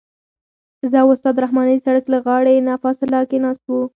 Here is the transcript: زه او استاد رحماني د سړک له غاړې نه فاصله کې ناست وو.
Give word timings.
زه 0.91 0.97
او 1.03 1.07
استاد 1.15 1.35
رحماني 1.43 1.75
د 1.77 1.81
سړک 1.85 2.05
له 2.13 2.17
غاړې 2.25 2.55
نه 2.67 2.73
فاصله 2.83 3.19
کې 3.29 3.37
ناست 3.45 3.63
وو. 3.67 3.81